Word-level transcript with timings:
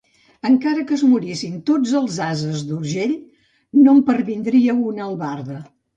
Encara 0.51 0.85
que 0.91 0.95
es 0.99 1.03
morissin 1.09 1.59
tots 1.67 1.93
els 2.01 2.17
ases 2.29 2.63
d'Urgell, 2.71 3.15
no 3.83 3.95
em 3.97 4.03
pervindria 4.11 4.77
una 4.91 5.07
albarda. 5.11 5.61